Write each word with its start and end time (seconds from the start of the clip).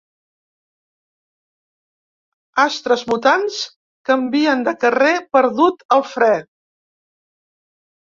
Astres 2.65 3.05
mutants 3.13 3.61
canvien 4.13 4.67
de 4.71 4.77
carrer 4.87 5.15
perdut 5.41 5.89
el 6.01 6.07
fre. 6.17 6.35